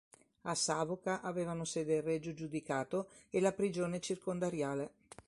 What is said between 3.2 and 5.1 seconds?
e la prigione circondariale.